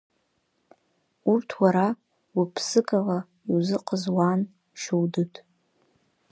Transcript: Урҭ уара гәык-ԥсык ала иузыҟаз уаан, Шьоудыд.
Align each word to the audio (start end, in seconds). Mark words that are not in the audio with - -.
Урҭ 1.31 1.49
уара 1.61 1.87
гәык-ԥсык 2.35 2.89
ала 2.99 3.17
иузыҟаз 3.51 4.03
уаан, 4.15 4.41
Шьоудыд. 4.81 5.33